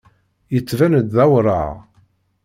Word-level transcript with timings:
Yettban-d 0.53 1.07
d 1.13 1.17
awraɣ. 1.25 1.71